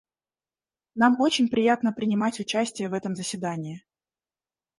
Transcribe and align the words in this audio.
Нам 0.95 1.21
очень 1.21 1.47
приятно 1.47 1.93
принимать 1.93 2.39
участие 2.39 2.89
в 2.89 2.93
этом 2.93 3.15
заседании. 3.15 3.85